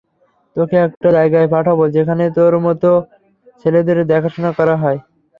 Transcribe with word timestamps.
তোকে 0.55 0.75
একটা 0.85 1.07
জায়গায় 1.17 1.47
পাঠাব 1.53 1.79
যেখানে 1.95 2.23
তোর 2.37 2.53
মতো 2.65 2.89
ছেলেদের 3.61 3.97
দেখাশোনা 4.11 4.51
করা 4.59 4.75
হয়। 4.77 4.99